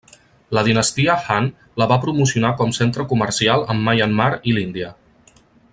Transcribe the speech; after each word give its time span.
La 0.57 0.61
dinastia 0.67 1.17
Han 1.33 1.49
la 1.81 1.87
va 1.91 1.99
promocionar 2.05 2.53
com 2.63 2.73
centre 2.79 3.05
comercial 3.13 3.67
amb 3.75 3.87
Myanmar 3.91 4.31
i 4.53 4.57
l'Índia. 4.57 4.91